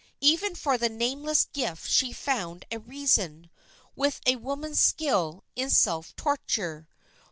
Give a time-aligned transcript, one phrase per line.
[0.21, 3.51] Even for the nameless gift she found a reason,
[3.95, 6.87] with a woman's skill, in self torture.